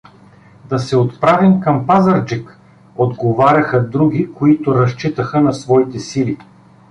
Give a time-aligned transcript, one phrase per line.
[0.69, 2.57] —Да се отправим към Пазарджик!—
[2.97, 6.37] отговаряха други, които разчитаха на своите сили.